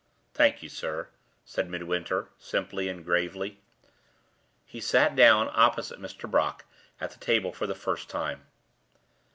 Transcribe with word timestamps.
"Thank 0.33 0.63
you, 0.63 0.67
sir," 0.69 1.09
said 1.45 1.69
Midwinter, 1.69 2.29
simply 2.39 2.89
and 2.89 3.05
gravely. 3.05 3.59
He 4.65 4.81
sat 4.81 5.15
down 5.15 5.51
opposite 5.53 5.99
Mr. 6.01 6.27
Brook 6.27 6.65
at 6.99 7.11
the 7.11 7.19
table 7.19 7.53
for 7.53 7.67
the 7.67 7.75
first 7.75 8.09
time. 8.09 8.47